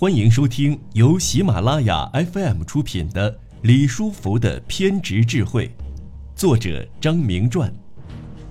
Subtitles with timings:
[0.00, 5.66] 欢迎收听由喜马拉雅 FM 出品的《李书福的偏执智慧》，
[6.36, 7.68] 作者张明传，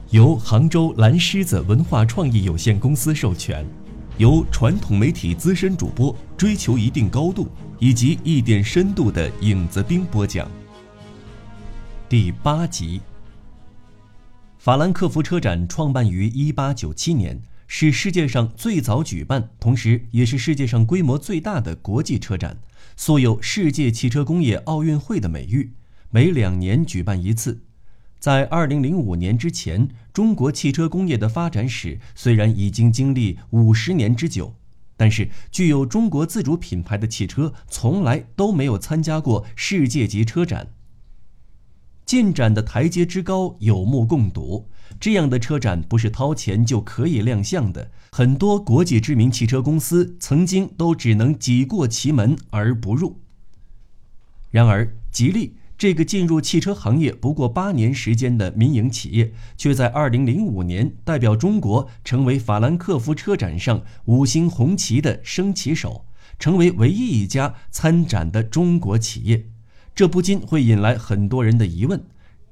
[0.10, 3.66] 由杭州蓝狮子文化创意有限公司授权，
[4.18, 7.48] 由传统媒体资深主播追求一定高度
[7.80, 10.52] 以及一点深度的影子兵播讲。
[12.10, 13.00] 第八集。
[14.58, 17.42] 法兰克福车展创办于1897年。
[17.68, 22.58] 是世界上最早举办，同时也是世界上规模最大的国际车展，
[22.96, 25.74] 素有“世界汽车工业奥运会”的美誉，
[26.10, 27.62] 每两年举办一次。
[28.20, 34.56] 在2005年之前，中国汽车工业的发展史虽然已经经历五十年之久，
[34.96, 40.74] 但是具有中国自主品牌的汽车从来都没有参加过世界级车展。
[42.06, 44.70] 进展的台阶之高，有目共睹。
[45.00, 53.20] 这样的车展不是掏钱就可以亮相的，很多国际知名汽车公司曾经都只能挤过其门而不入。
[54.50, 66.06] 然而，吉利这个进入汽车行业不过八年时间的民营企业，却在2005年代表中国成为法兰克福车展上五星红旗的升旗手，
[66.40, 69.46] 成为唯一一家参展的中国企业。
[69.94, 72.04] 这不禁会引来很多人的疑问：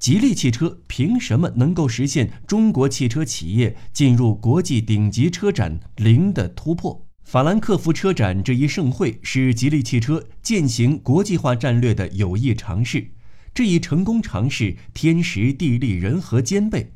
[0.06, 7.08] 吉利汽车凭什么能够实现中国汽车企业进入国际顶级车展零的突破？
[7.24, 13.08] 法兰克福车展这一盛会是吉利汽车践行国际化战略的有益尝试。
[13.52, 16.94] 这一成功尝试，天时地利人和兼备。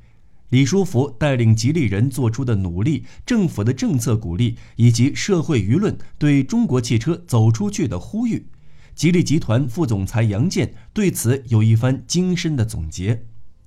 [0.50, 8.46] 李书福带领吉利人做出的努力，政府的政策鼓励，以及社会舆论对中国汽车走出去的呼吁。
[9.00, 13.24] 吉利集团副总裁杨健对此有一番精深的总结。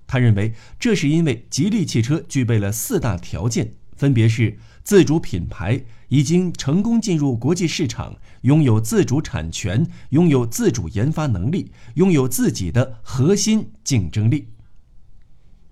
[0.07, 14.49] 他认为，这是因为吉利汽车具备了四大条件，分别是自主品牌，已经成功进入国际市场，拥有自主产权，拥有自主研发能力，拥有自己的核心竞争力。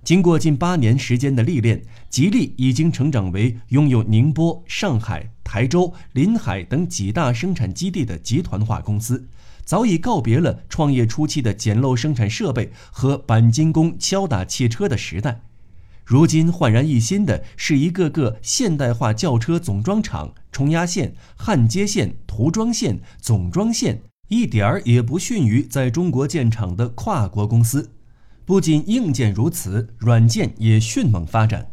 [0.03, 9.29] 经过近八年时间的历练，吉利已经成长为拥有宁波、上海、台州、临海等几大生产基地的集团化公司。
[9.71, 15.43] 早已告别了创业初期的简陋生产设备和钣金工敲打汽车的时代，
[16.05, 27.93] 如今焕然一新的是一个个现代化轿车总装厂、冲压线、焊接线、涂装线、总装线，一点儿也不逊于在中国建厂的跨国公司。
[28.45, 31.71] 不仅硬件如此，软件也迅猛发展。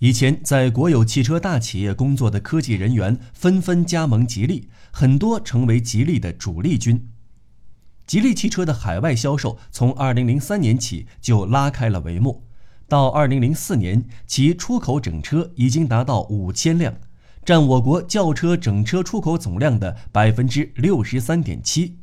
[0.00, 7.06] 以前在国有汽车大企业工作的科技人员纷纷加盟吉利，很多成为吉利的主力军。
[8.06, 12.44] 吉利汽车的海外销售从2003年起就拉开了帷幕，
[12.88, 16.94] 到2004年，其出口整车已经达到五千辆，
[17.44, 21.98] 占我国轿车整车出口总量的百分之六十三点七，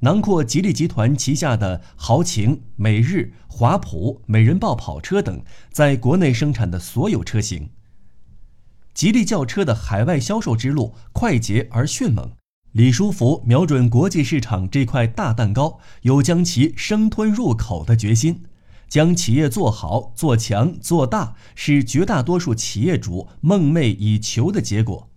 [0.00, 7.68] 囊括吉利集团旗下的豪情、美日、华普、美人豹跑车等在国内生产的所有车型。
[8.94, 12.32] 吉利轿车的海外销售之路快捷而迅猛。
[12.76, 18.42] 李书福瞄准国际市场这块大蛋糕，有将其生吞入口的决心。
[18.86, 25.08] 将企业做好、做强、做大，是绝大多数企业主梦寐以求的结果。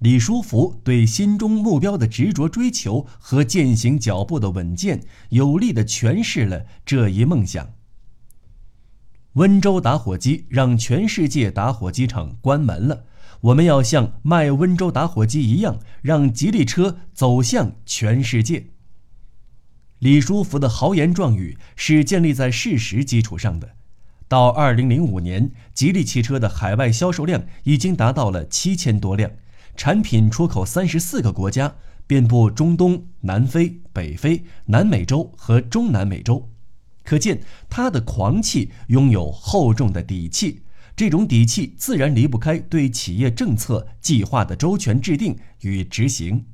[0.00, 7.68] 李书福对心中目标的执着追求和践行脚步的稳健，有力地诠释了这一梦想。
[9.34, 13.04] 温州打火机让全世界打火机厂关门了。
[13.44, 18.68] 我们要像卖温州打火机一样，让吉利车走向全世界。
[19.98, 23.76] 李书福的豪言壮语是建立在事实基础上的。
[24.28, 29.30] 到二零零五年，吉利汽车的海外销售量已经达到了七千多辆，
[29.76, 31.74] 产品出口三十四个国家，
[32.06, 36.50] 遍布中东、南非、北非、南美洲和中南美洲。
[37.02, 40.62] 可见他的狂气拥有厚重的底气。
[40.96, 46.44] 这种底气自然离不开对企业政策计划的周全制定与执行。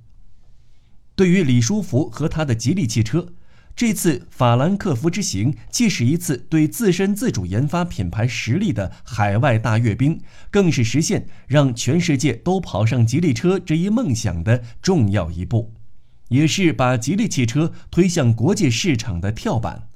[1.14, 3.34] 对于李书福和他的吉利汽车，
[3.76, 10.18] 这次法兰克福之行既是一次对自身自主研发品牌实力的海外大阅兵，
[10.50, 15.74] 更是实现让全世界都跑上吉利车这一梦想的重要一步，
[16.28, 19.89] 也是把吉利汽车推向国际市场的跳板。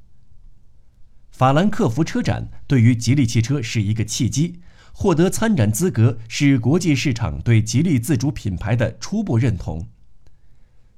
[1.34, 4.60] 法兰克福车展对于吉利汽车是一个契机，
[4.92, 9.88] 获得参展资格是国际市场对吉利自主品牌的初步认同。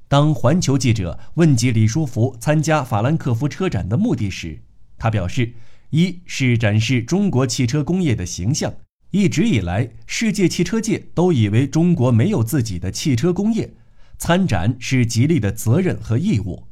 [0.09, 4.61] 当环球记者问及李书福参加法兰克福车展的目的时，
[4.99, 5.55] 他表示：
[5.89, 8.75] 一是展示中国汽车工业的形象。
[9.13, 13.73] 一直以来，世界汽车界都以为中国没有自己的汽车工业。
[14.19, 16.69] 参展是吉利的责任和义务；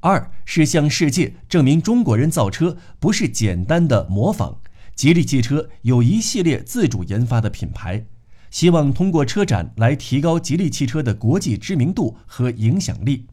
[0.00, 4.56] 二是向世界证明中国人造车不是简单的模仿，
[4.94, 8.06] 吉利汽车有一系列自主研发的品牌，
[8.50, 13.26] 希望通过车展来提高吉利汽车的国际知名度和影响力。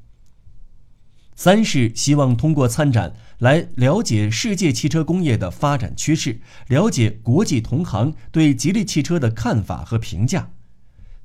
[1.36, 10.50] 三是希望通过参展来了解世界汽车工业的发展趋势，了解国际同行对吉利汽车的看法和评价。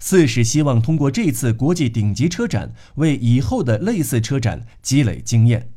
[0.04, 5.70] 四是希望通过这次国际顶级车展，为以后的类似车展积累经验。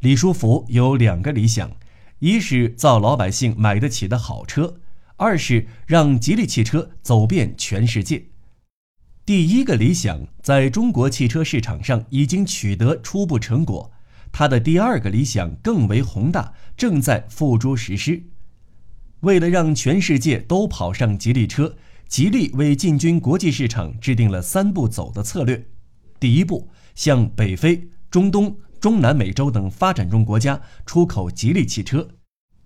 [0.00, 1.70] 李书福有两个理想：
[2.18, 4.80] 一是造老百姓买得起的好车，
[5.18, 8.24] 二是让吉利汽车走遍全世界。
[9.24, 13.92] 第一个理想在中国汽车市场上已经取得初步成果，
[14.32, 18.24] 他的第二个理想更为宏大，正在付诸实施。
[19.20, 21.76] 为了让全世界都跑上吉利车，
[22.10, 25.64] 吉利为进军国际市场制定了三步走的策略。
[26.18, 32.08] 第一步，向北非、中东、中南美洲等发展中国家出口吉利汽车。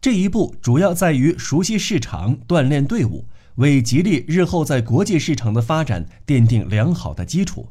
[0.00, 3.26] 这一步主要在于熟悉市场、锻炼队伍。
[3.56, 7.68] 为吉利日后在国际市场的发展奠定良好的基础。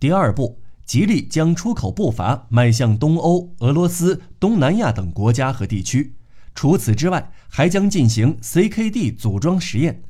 [0.00, 6.14] 第二步，吉利将出口步伐迈向东欧、俄罗斯、东南亚等国家和地区。
[6.54, 10.02] 除此之外，还将进行 CKD 组装实验。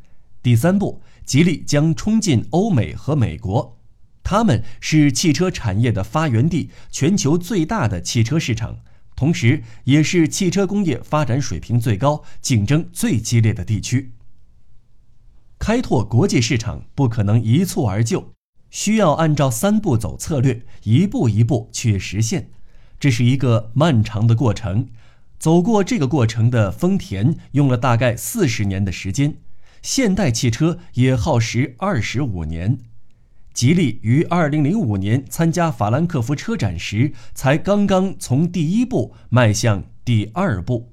[0.45, 3.79] 第三步，吉利将冲进欧美和美国，
[4.23, 8.81] 他们是汽车产业的发源地，全球最大的汽车市场，
[9.17, 14.13] 同时也是汽车工业发展水平最高、竞争最激烈的地区。
[15.59, 18.35] 开拓国际市场不可能一蹴而就，
[18.69, 22.51] 需要按照三步走策略，一步一步去实现。
[23.01, 24.89] 这是一个漫长的过程。
[25.39, 29.39] 走过这个过程的丰田用了大概四十年的时间，
[29.85, 32.79] 现代汽车也耗时二十五年。
[33.53, 40.91] 吉利于二零零五年参加法兰克福车展时，才刚刚从第一步迈向第二步。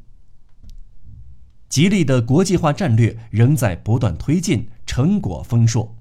[1.70, 5.96] 吉利的国际化战略仍在不断推进，成果丰硕。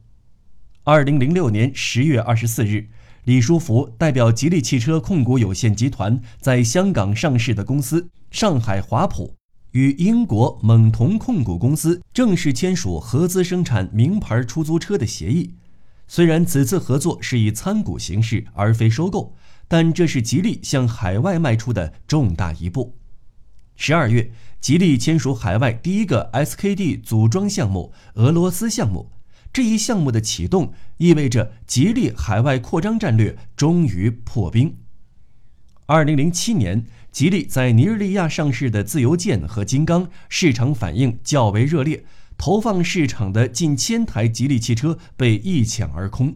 [0.82, 2.88] 二零零六年十月二十四日，
[3.22, 9.36] 李书福代表吉利汽车控股有限集团在香港上市的公司上海华普，
[9.72, 15.54] 与英国蒙同控股公司正式签署合资生产名牌出租车的协议。
[16.06, 19.34] 虽然此次合作是以参股形式而非收购，
[19.68, 22.96] 但这是吉利向海外迈出的重大一步。
[23.76, 24.30] 十二月。
[24.60, 29.10] 吉利签署海外第一个 SKD 组装项目——俄罗斯项目。
[29.54, 34.76] 这一项目的启动，意味着吉利海外扩张战略终于破冰。
[35.90, 42.04] 二零零七年，吉利在尼日利亚上市的自由舰和金刚市场反应较为热烈，
[42.38, 46.32] 投放市场的近千台吉利汽车被一抢而空。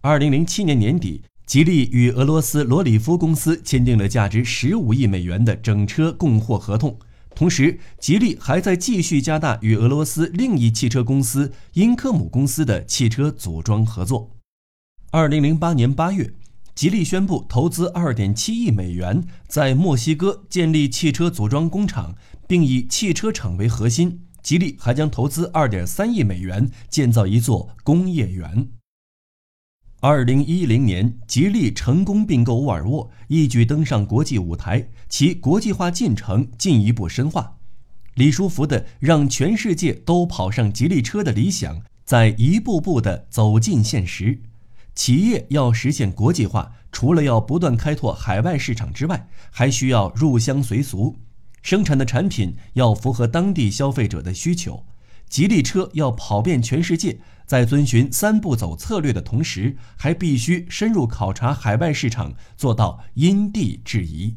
[0.00, 6.96] 二零零七年年底，吉利与俄罗斯罗里夫公司签订了价值十五亿美元的整车供货合同。
[7.34, 14.30] 同时，吉利还在继续加大与俄罗斯另一汽车公司英科姆公司的汽车组装合作。
[15.10, 16.32] 二零零八年八月，
[16.78, 22.14] 吉利宣布投资二点七亿美元在墨西哥建立汽车组装工厂，
[22.46, 24.20] 并以汽车厂为核心。
[24.44, 28.68] 吉利还将投资二点三亿美元建造一座工业园。
[29.98, 37.56] 二零一零年，吉利成功并购沃尔沃，一举登上国际舞台，其国际化进程进一步深化。
[38.14, 44.42] 李书福的让全世界都跑上吉利车的理想，在一步步的走进现实。
[44.98, 51.14] 企业要实现国际化，除了要不断开拓海外市场之外，还需要入乡随俗，
[51.62, 54.84] 生产的产品要符合当地消费者的需求。
[55.28, 57.20] 吉利车要跑遍全世界。
[57.46, 64.36] 在遵循三步走策略的同时，还必须深入考察海外市场，做到因地制宜。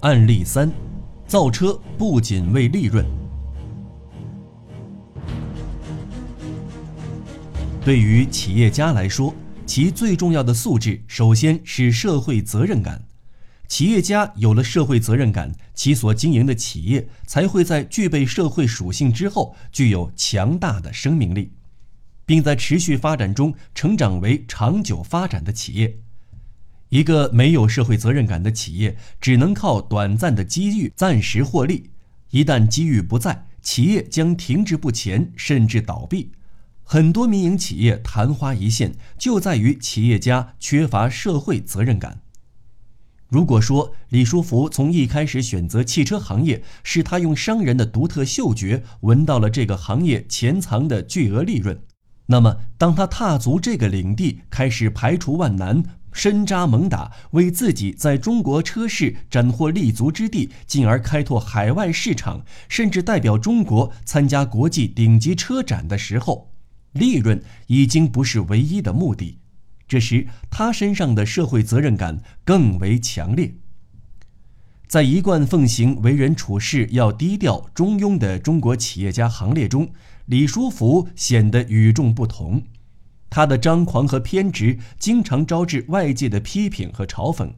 [0.00, 0.72] 案例三：
[1.28, 3.06] 造车不仅为利润。
[7.86, 9.32] 对于企业家来说，
[9.64, 13.04] 其最重要的素质，首先是社会责任感。
[13.68, 21.52] 企业家有了社会责任感，其所经营的企业才会在具备社会属性之后，具有强大的生命力，
[22.24, 26.00] 并在持续发展中成长为长久发展的企业。
[26.88, 31.90] 一个没有社会责任感的企业，只能靠短暂的机遇暂时获利，
[32.30, 36.32] 一旦机遇不在，企业将停滞不前，甚至倒闭。
[36.88, 42.20] 很多民营企业昙花一现，就在于企业家缺乏社会责任感。
[43.28, 51.76] 如果说李书福从一开始选择汽车行业，是他用商人的独特嗅觉闻到了这个行业潜藏的巨额利润，
[52.26, 66.52] 那么当他踏足这个领地，开始排除万难、深扎猛打，为自己在中国车市斩获立足之地，进而开拓海外市场，甚至代表中国参加国际顶级车展的时候，
[66.96, 69.38] 利润已经不是唯一的目的。
[69.86, 73.54] 这时，他身上的社会责任感更为强烈。
[74.88, 79.90] 在一贯奉行为人处事要低调中庸的中国企业家行列中，
[80.26, 82.62] 李书福显得与众不同。
[83.28, 87.50] 他的张狂和偏执经常招致外界的批评和嘲讽，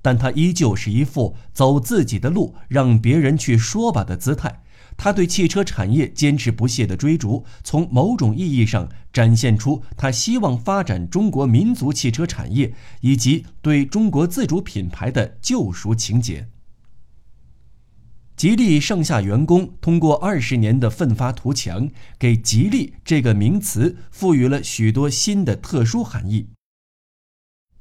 [0.00, 4.62] 但他依旧是一副走自己的路，让别人去说吧的姿态。
[5.02, 16.46] 他对汽车产业坚持不懈的追逐，从某种意义上展现出他希望发展中国民族汽车产业以及对中国自主品牌的救赎情节。
[18.36, 26.46] 吉利上下员工通过二十年的奋发图强，给“吉利”这个名词赋予了许多新的特殊含义。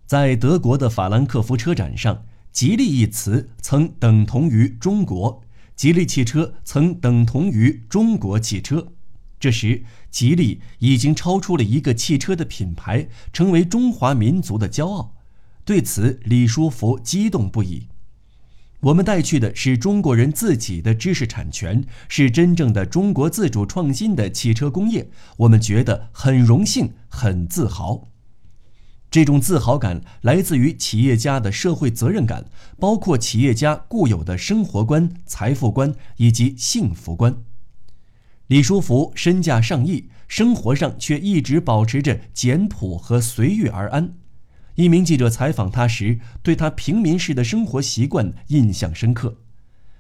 [0.08, 5.44] 在德国的法兰克福车展上，“吉利”一词曾等同于“中国”。
[5.82, 8.90] 吉利汽车曾等同于中国汽车，
[9.40, 15.16] 这时吉利已经超出了一个汽车的品牌，成为中华民族的骄傲。
[15.66, 17.88] 对此，李书福激动不已。
[18.82, 28.11] 我们带去的是中国人自己的知识产权，是真正的中国自主创新的汽车工业，我们觉得很荣幸，很自豪。
[29.12, 32.46] 这种自豪感来自于企业家的社会责任感，
[32.80, 37.36] 包括企业家固有的生活观、财富观以及幸福观。
[38.48, 44.14] 李书福身价上亿，生活上却一直保持着简朴和随遇而安。
[44.76, 49.40] 一名记者采访他时，对他平民式的生活习惯印象深刻，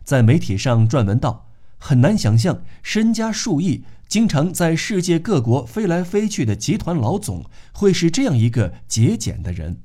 [0.05, 9.83] 在媒体上撰文道：“很难想象身家数亿。”经常在世界各国飞来飞去的集团老总会是这样一个节俭的人。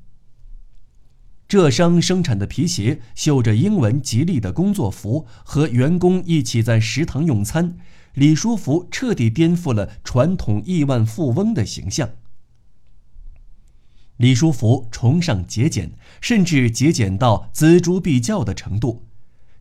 [1.46, 7.76] 浙商生产的皮鞋，绣着英文“吉利”的工作服，和员工一起在食堂用餐。
[8.14, 12.10] 李书福彻底颠覆了传统亿万富翁的形象。
[14.16, 19.04] 李书福崇尚节俭，甚至节俭到锱铢必较的程度。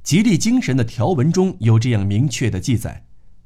[0.02, 3.04] 吉利精神的条文中有这样明确的记载。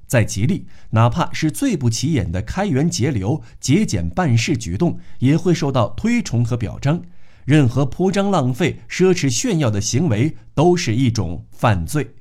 [0.09, 7.01] 在吉利，哪怕是最不起眼的开源节流、节俭办事举动，也会受到推崇和表彰。
[7.45, 12.15] 任何铺张浪费、奢侈炫耀的行为，都是一种犯罪。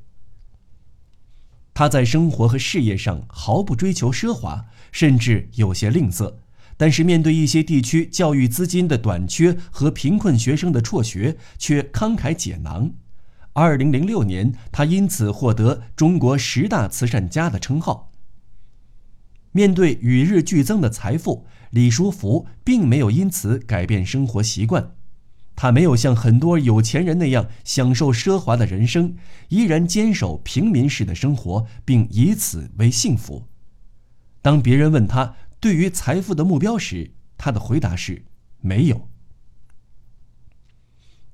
[1.73, 6.35] 他在生活和事业上毫不追求奢华，甚至有些吝啬。
[6.77, 12.93] 但是，面对一些地区教育资金的短缺和贫困学生的辍学，却慷慨解囊。
[13.61, 18.13] 二零零六年，他因此获得中国十大慈善家的称号。
[19.51, 24.95] 面对与日俱增的财富，李书福并没有因此改变生活习惯。
[25.57, 29.17] 他没有像很多有钱人那样享受奢华的人生，
[29.49, 33.43] 依然坚守平民式的生活，并以此为幸福。
[34.41, 38.23] 当别人问他对于财富的目标时，他的回答是：
[38.61, 39.09] 没有。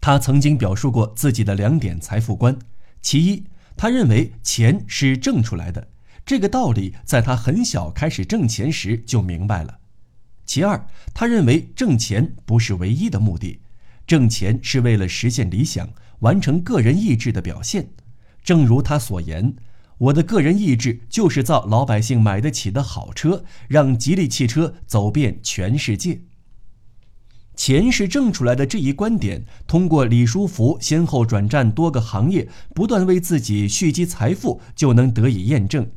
[0.05, 2.59] 他曾经表述过自己的两点财富观：
[3.01, 3.45] 其一，
[3.75, 5.89] 他认为钱是挣出来的，
[6.27, 9.79] 这个道理在他很小开始挣钱时就明白了；
[10.45, 13.61] 其二，他认为挣钱不是唯一的目的，
[14.07, 17.89] 挣钱是为了实现理想、完成个人意志的表现。
[18.43, 19.55] 正如他所言
[19.97, 26.21] ：“我的个人意志就是造老百姓买得起的好车，让吉利汽车走遍全世界。”
[27.57, 35.89] 钱是挣出来的这一观点，通过李书福先后转战多个行业，不断为自己蓄积财富，就能得以验证。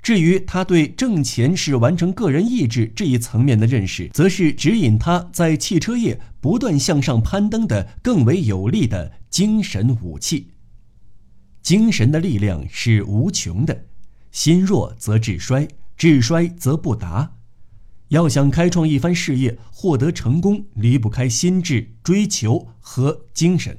[0.00, 10.52] 至于他对挣钱是完成个人意志这一层面的认识，则是指引他在汽车业不断向上攀登的更为有力的精神武器。
[11.62, 13.86] 精神的力量是无穷的，
[14.30, 17.37] 心弱则志衰，志衰则不达。
[18.08, 23.78] 要想开创一番事业，获得成功，离不开心智、追求和精神。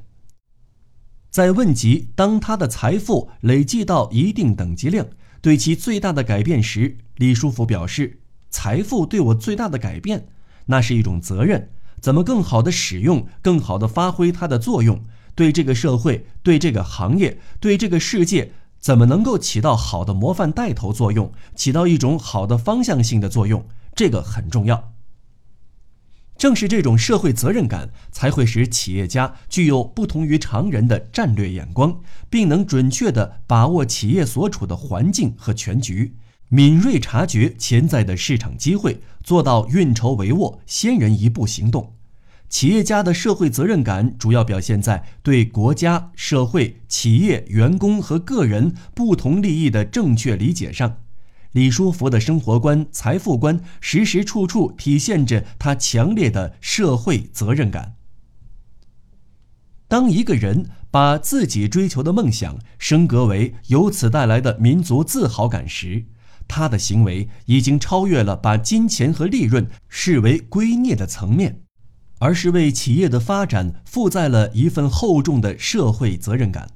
[1.32, 5.08] 在问及当他的财富累计到一定等级量，
[5.42, 8.20] 对其最大的改变时，李书福表示
[8.50, 10.28] ：“财富对我最大的改变，
[10.66, 11.70] 那是一种责任，
[12.00, 15.04] 怎么更好的使用，更好的发挥它的作用？
[15.34, 23.66] 对这个社会，对这个行业，对这个世界，怎么能够起到好的模范带头作用，起到一种好的方向性的作用？”
[24.00, 24.94] 这个很重要。
[26.38, 36.16] 正是这种社会责任感，才会使企业家具有不同于常人的战略眼光，并能准确地把握企业所处的环境和全局，
[36.48, 41.94] 敏锐察觉潜在的市场机会，做到运筹帷幄、先人一步行动。
[42.48, 51.00] 企业家的社会责任感主要表现在对国家、社会、企业、员工和个人不同利益的正确理解上。
[51.54, 57.96] 李书福的生活观、财富观，时时处处体现着他强烈的社会责任感。
[59.88, 66.06] 当一个人把自己追求的梦想升格为由此带来的民族自豪感时，
[66.48, 71.62] 他的行为已经超越了把金钱和利润视为圭臬的层面。
[72.22, 76.70] 而是为企业的发展负载了一份厚重的社会责任感。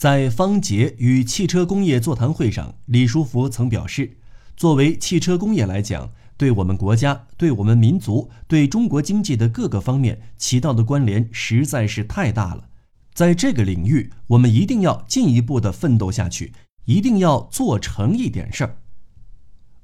[0.00, 4.16] 在方杰与汽车工业座谈会上，李书福曾表示
[4.56, 12.70] ：“作为汽车工业来讲，对我们国家、对我们民族、对中国经济的各个方面起到的关联实在是太大了。
[13.12, 16.54] 在这个领域，我们一定要进一步的奋斗下去，
[16.86, 18.78] 一定要做成一点事儿。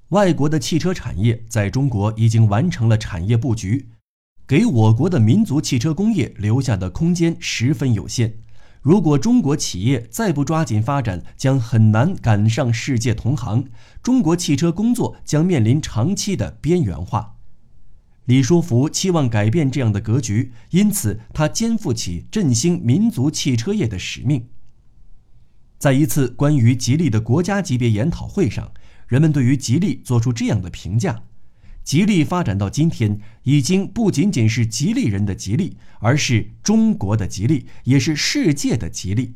[0.08, 3.90] 外国的汽车产业在中国已经完成了产业布局。”
[4.48, 8.38] 给我国的民族汽车工业留下的空间十分有限。
[8.86, 13.64] 如果中国企业再不抓紧发展，将很难赶上世界同行。
[14.00, 17.34] 中国汽车工作将面临长期的边缘化。
[18.26, 24.46] 李书福期望改变这样的格局，因此他肩负起振兴民族汽车业的使命。
[25.78, 28.70] 在一次关于吉利的国家级别研讨会上，
[29.08, 31.24] 人们对于吉利做出这样的评价。
[31.86, 39.34] 吉利发展到今天，已经不仅仅是吉利人的吉利，而是中国的吉利，也是世界的吉利。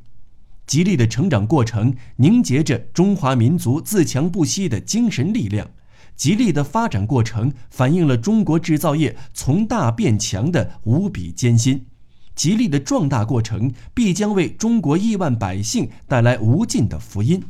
[0.67, 5.71] 吉利的成长过程凝结着中华民族自强不息的精神力量，
[6.17, 11.87] 吉利的发展过程反映了中国制造业从大变强的无比艰辛。
[12.35, 17.41] 吉利的壮大过程必将为中国亿万百姓带来无尽的福音。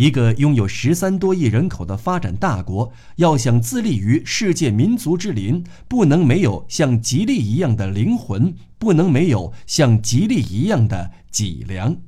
[0.00, 11.98] 一个拥有十三多亿人口的发展大国，要想自立于世界民族之林，不能没有像吉利一样的灵魂，不能没有像吉利一样的脊梁。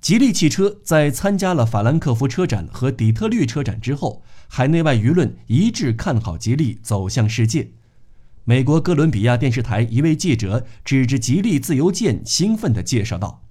[0.00, 7.70] 吉利汽车在参加了法兰克福车展和底特律车展之后，海内外舆论一致看好吉利走向世界。
[8.42, 13.44] 美国哥伦比亚电视台一位记者指着吉利自由舰，兴奋地介绍道：“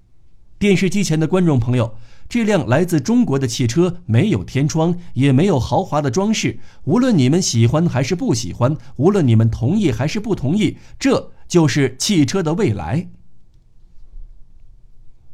[0.59, 1.95] 电视机前的观众朋友。”
[2.31, 6.61] 这辆来自中国的汽车没有天窗，也没有豪华的装饰。
[6.85, 13.09] 无论你们喜欢还是不喜欢，无论你们同意还是不同意，这就是汽车的未来。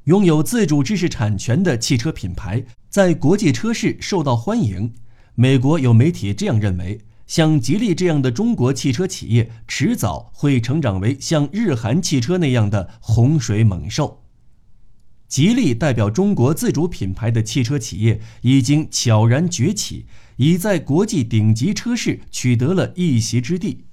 [0.06, 4.96] 拥有自主知识产权的汽车品牌在国际车市受到欢迎。
[5.36, 14.24] 美国有媒体这样认为：像吉利这样的中国汽车企业，迟早会成长为像日韩汽车那样的洪水猛兽。
[15.28, 20.06] 吉利代表中国自主品牌的汽车企业已经悄然崛起，
[20.38, 23.86] 已在国际顶级车市取得了一席之地。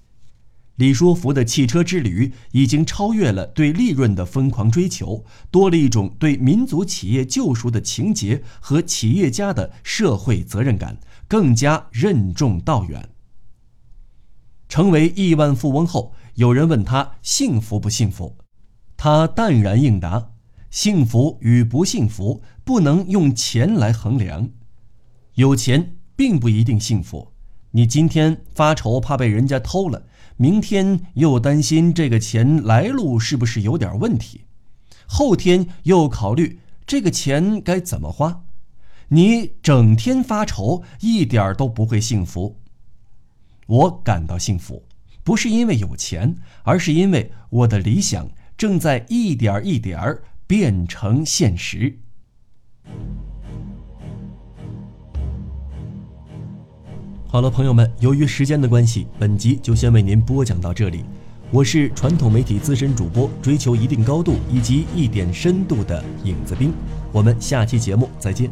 [0.77, 13.11] 李书福的汽车之旅已经超越了对利润的疯狂追求，多了一种对民族企业救赎的情结和企业家的社会责任感，更加任重道远。
[14.69, 18.37] 成为亿万富翁后，有人问他幸福不幸福，
[18.97, 20.34] 他淡然应答。
[20.75, 24.51] 幸福与不幸福不能用钱来衡量，
[25.35, 27.31] 有钱并不一定幸福。
[27.71, 30.05] 你今天发愁怕被人家偷了，
[30.37, 34.47] 明天又担心这个钱来路是不是有点问题，
[35.07, 38.43] 后天又考虑这个钱该怎么花。
[39.11, 42.59] 你整天发愁，一点都不会幸福。
[43.67, 44.83] 我感到幸福，
[45.23, 46.35] 不是因为有钱，
[46.65, 50.25] 而是因为我的理想正在一点一点儿。
[50.47, 51.99] 变成现实。
[57.27, 61.05] 好了，朋友们，由于时间的关系，本集就先为您播讲到这里。
[61.51, 66.73] 我是传统媒体资深主播，追求一定高度以及一点深度的影子兵。
[67.13, 68.51] 我们下期节目再见。